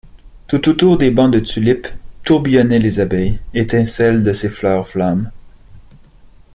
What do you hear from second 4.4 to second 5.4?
fleurs flammes.